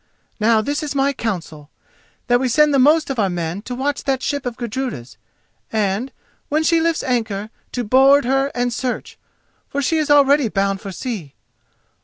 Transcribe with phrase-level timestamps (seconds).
[0.39, 1.69] Now this is my counsel:
[2.25, 5.15] that we send the most of our men to watch that ship of Gudruda's,
[5.71, 6.11] and,
[6.49, 9.19] when she lifts anchor, to board her and search,
[9.69, 11.35] for she is already bound for sea.